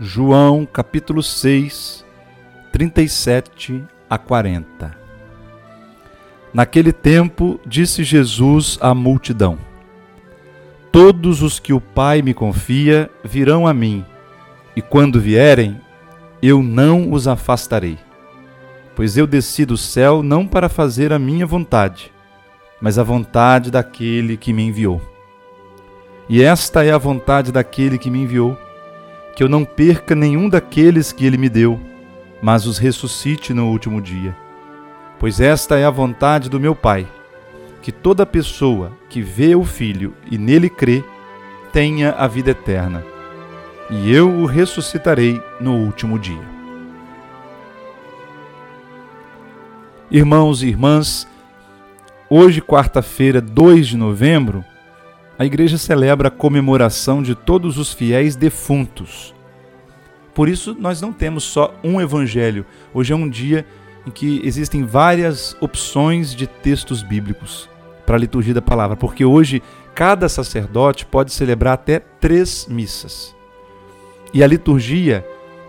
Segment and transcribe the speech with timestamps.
[0.00, 2.04] João capítulo 6,
[2.72, 4.96] 37 a 40.
[6.52, 9.58] Naquele tempo disse Jesus à multidão:
[10.90, 14.04] Todos os que o Pai me confia virão a mim,
[14.74, 15.78] e quando vierem,
[16.42, 17.98] eu não os afastarei.
[18.96, 22.10] Pois eu desci do céu não para fazer a minha vontade,
[22.80, 25.02] mas a vontade daquele que me enviou.
[26.30, 28.58] E esta é a vontade daquele que me enviou
[29.34, 31.80] que eu não perca nenhum daqueles que ele me deu,
[32.42, 34.36] mas os ressuscite no último dia.
[35.18, 37.06] Pois esta é a vontade do meu Pai,
[37.80, 41.02] que toda pessoa que vê o Filho e nele crê,
[41.72, 43.02] tenha a vida eterna,
[43.88, 46.52] e eu o ressuscitarei no último dia.
[50.10, 51.26] Irmãos e irmãs,
[52.28, 54.62] hoje, quarta-feira, 2 de novembro,
[55.42, 59.34] a igreja celebra a comemoração de todos os fiéis defuntos.
[60.32, 62.64] Por isso, nós não temos só um evangelho.
[62.94, 63.66] Hoje é um dia
[64.06, 67.68] em que existem várias opções de textos bíblicos
[68.06, 69.60] para a liturgia da palavra, porque hoje
[69.96, 73.34] cada sacerdote pode celebrar até três missas.
[74.32, 75.26] E a liturgia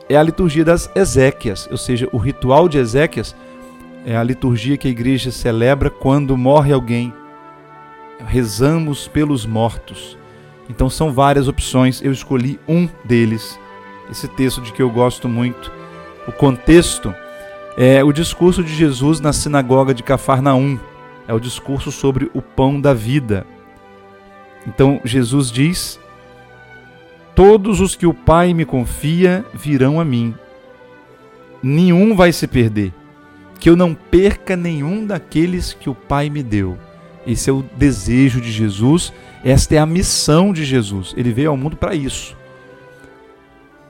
[0.08, 3.36] é a liturgia das Ezequias, ou seja, o ritual de Ezequias
[4.06, 7.12] é a liturgia que a igreja celebra quando morre alguém
[8.20, 10.18] rezamos pelos mortos.
[10.70, 13.60] Então são várias opções, eu escolhi um deles.
[14.10, 15.72] Esse texto de que eu gosto muito.
[16.28, 17.14] O contexto
[17.78, 20.80] é o discurso de Jesus na sinagoga de Cafarnaum.
[21.28, 23.46] É o discurso sobre o pão da vida.
[24.68, 26.00] Então Jesus diz:
[27.36, 30.36] Todos os que o Pai me confia virão a mim.
[31.62, 32.94] Nenhum vai se perder.
[33.60, 36.78] Que eu não perca nenhum daqueles que o Pai me deu
[37.26, 41.14] esse é o desejo de Jesus, esta é a missão de Jesus.
[41.16, 42.36] Ele veio ao mundo para isso.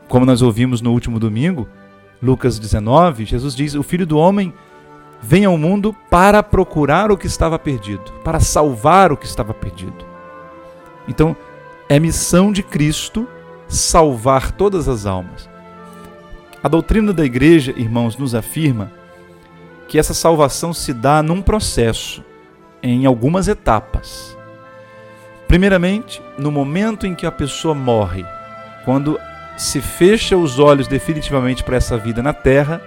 [0.07, 1.67] Como nós ouvimos no último domingo,
[2.21, 4.53] Lucas 19, Jesus diz: O filho do homem
[5.21, 10.05] vem ao mundo para procurar o que estava perdido, para salvar o que estava perdido.
[11.07, 11.35] Então,
[11.89, 13.27] é missão de Cristo
[13.67, 15.49] salvar todas as almas.
[16.63, 18.91] A doutrina da igreja, irmãos, nos afirma
[19.87, 22.23] que essa salvação se dá num processo
[22.83, 24.37] em algumas etapas.
[25.47, 28.25] Primeiramente, no momento em que a pessoa morre,
[28.83, 29.17] quando
[29.57, 32.81] se fecha os olhos definitivamente para essa vida na terra,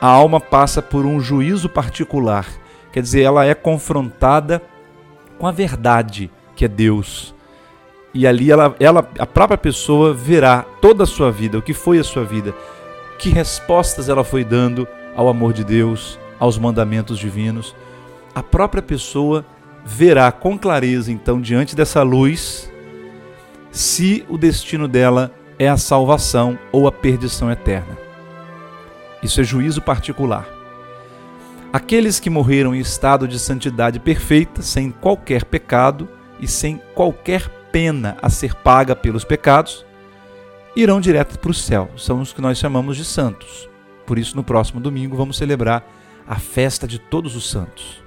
[0.00, 2.46] a alma passa por um juízo particular,
[2.92, 4.60] quer dizer, ela é confrontada
[5.38, 7.34] com a verdade que é Deus.
[8.12, 11.98] E ali ela, ela, a própria pessoa verá toda a sua vida, o que foi
[11.98, 12.54] a sua vida,
[13.18, 17.74] que respostas ela foi dando ao amor de Deus, aos mandamentos divinos
[18.36, 19.46] a própria pessoa
[19.82, 22.70] verá com clareza, então, diante dessa luz,
[23.70, 27.96] se o destino dela é a salvação ou a perdição eterna.
[29.22, 30.46] Isso é juízo particular.
[31.72, 36.06] Aqueles que morreram em estado de santidade perfeita, sem qualquer pecado
[36.38, 39.86] e sem qualquer pena a ser paga pelos pecados,
[40.76, 41.88] irão direto para o céu.
[41.96, 43.66] São os que nós chamamos de santos.
[44.04, 45.88] Por isso, no próximo domingo, vamos celebrar
[46.28, 48.04] a festa de todos os santos.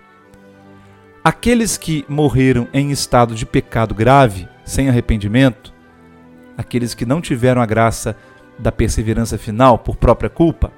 [1.24, 5.74] Aqueles que morreram em estado de pecado grave, sem arrependimento,
[6.58, 8.16] aqueles que não tiveram a graça
[8.58, 10.72] da perseverança final por própria culpa,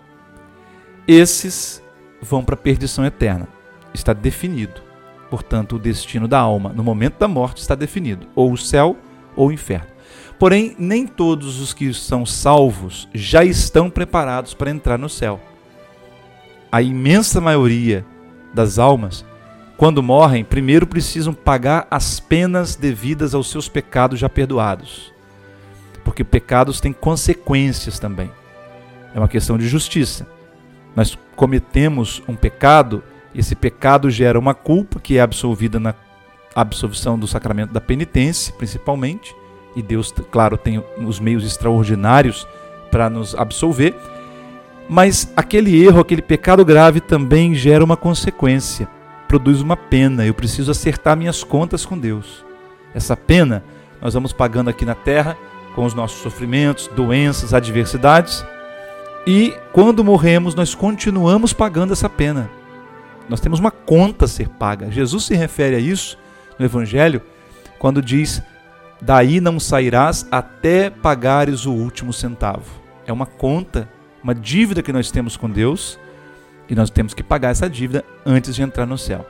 [1.08, 1.82] esses
[2.22, 3.48] vão para a perdição eterna.
[3.94, 4.82] Está definido.
[5.30, 8.98] Portanto, o destino da alma no momento da morte está definido: ou o céu
[9.36, 9.88] ou o inferno.
[10.40, 15.40] Porém, nem todos os que são salvos já estão preparados para entrar no céu.
[16.72, 18.06] A imensa maioria
[18.54, 19.24] das almas
[19.82, 25.12] quando morrem, primeiro precisam pagar as penas devidas aos seus pecados já perdoados.
[26.06, 28.30] Porque pecados têm consequências também.
[29.12, 30.28] É uma questão de justiça.
[30.96, 33.04] Nós cometemos um pecado,
[33.34, 35.96] esse pecado gera uma culpa que é absolvida na
[36.54, 39.36] absolvição do sacramento da penitência, principalmente,
[39.76, 42.48] e Deus, claro, tem os meios extraordinários
[42.92, 43.96] para nos absolver.
[44.88, 48.88] Mas aquele erro, aquele pecado grave também gera uma consequência
[49.32, 50.26] produz uma pena.
[50.26, 52.44] Eu preciso acertar minhas contas com Deus.
[52.94, 53.64] Essa pena
[54.02, 55.38] nós vamos pagando aqui na terra
[55.74, 58.46] com os nossos sofrimentos, doenças, adversidades.
[59.26, 62.50] E quando morremos, nós continuamos pagando essa pena.
[63.30, 64.92] Nós temos uma conta a ser paga.
[64.92, 66.18] Jesus se refere a isso
[66.60, 67.22] no Evangelho
[67.80, 68.44] quando diz:
[69.02, 72.70] Daí não sairás até pagares o último centavo.
[73.08, 73.88] É uma conta,
[74.22, 75.98] uma dívida que nós temos com Deus
[76.72, 79.28] e nós temos que pagar essa dívida antes de entrar no céu.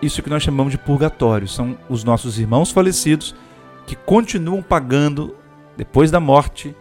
[0.00, 1.48] Isso que nós chamamos de purgatório.
[1.48, 3.34] São os nossos irmãos falecidos
[3.84, 5.34] que continuam pagando,
[5.76, 6.72] depois da morte,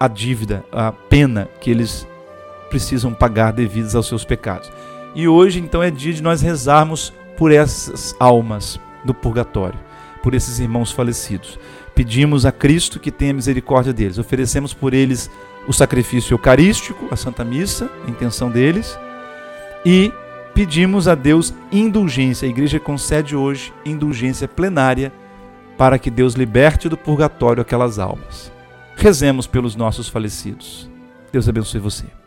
[0.00, 2.08] a dívida, a pena que eles
[2.70, 4.72] precisam pagar devidas aos seus pecados.
[5.14, 9.78] E hoje, então, é dia de nós rezarmos por essas almas do purgatório,
[10.22, 11.58] por esses irmãos falecidos.
[11.94, 14.16] Pedimos a Cristo que tenha misericórdia deles.
[14.16, 15.30] Oferecemos por eles
[15.68, 18.98] o sacrifício eucarístico, a Santa Missa, a intenção deles,
[19.84, 20.12] e
[20.54, 22.46] pedimos a Deus indulgência.
[22.46, 25.12] A igreja concede hoje indulgência plenária
[25.76, 28.52] para que Deus liberte do purgatório aquelas almas.
[28.96, 30.88] Rezemos pelos nossos falecidos.
[31.32, 32.23] Deus abençoe você.